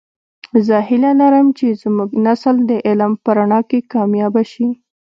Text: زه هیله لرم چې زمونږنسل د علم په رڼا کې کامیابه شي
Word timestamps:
زه 0.65 0.77
هیله 0.87 1.11
لرم 1.21 1.47
چې 1.57 1.65
زمونږنسل 1.81 2.55
د 2.69 2.71
علم 2.87 3.11
په 3.23 3.29
رڼا 3.37 3.59
کې 3.69 3.79
کامیابه 3.93 4.43
شي 4.51 4.67